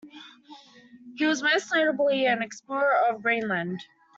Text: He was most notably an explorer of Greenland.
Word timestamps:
He 1.15 1.25
was 1.27 1.43
most 1.43 1.71
notably 1.71 2.25
an 2.25 2.41
explorer 2.41 2.95
of 3.07 3.21
Greenland. 3.21 3.79